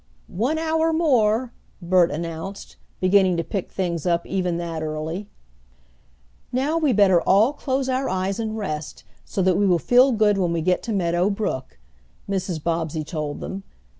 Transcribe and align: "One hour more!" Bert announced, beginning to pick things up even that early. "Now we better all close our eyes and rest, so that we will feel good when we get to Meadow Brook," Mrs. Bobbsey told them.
"One 0.29 0.57
hour 0.57 0.91
more!" 0.91 1.53
Bert 1.79 2.09
announced, 2.09 2.75
beginning 2.99 3.37
to 3.37 3.43
pick 3.43 3.71
things 3.71 4.07
up 4.07 4.25
even 4.25 4.57
that 4.57 4.81
early. 4.81 5.29
"Now 6.51 6.79
we 6.79 6.91
better 6.91 7.21
all 7.21 7.53
close 7.53 7.87
our 7.87 8.09
eyes 8.09 8.39
and 8.39 8.57
rest, 8.57 9.03
so 9.25 9.43
that 9.43 9.57
we 9.57 9.67
will 9.67 9.77
feel 9.77 10.11
good 10.11 10.39
when 10.39 10.53
we 10.53 10.63
get 10.63 10.81
to 10.89 10.91
Meadow 10.91 11.29
Brook," 11.29 11.77
Mrs. 12.27 12.63
Bobbsey 12.63 13.03
told 13.03 13.41
them. 13.41 13.61